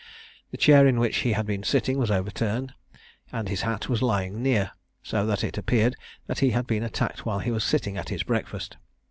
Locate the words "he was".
7.37-7.63